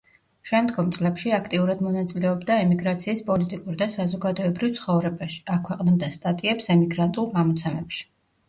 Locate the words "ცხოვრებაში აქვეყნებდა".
4.81-6.11